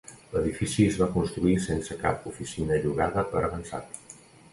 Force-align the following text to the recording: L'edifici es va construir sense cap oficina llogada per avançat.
L'edifici 0.35 0.85
es 0.91 0.95
va 1.01 1.07
construir 1.17 1.53
sense 1.65 1.97
cap 2.05 2.25
oficina 2.31 2.79
llogada 2.87 3.25
per 3.35 3.45
avançat. 3.51 4.01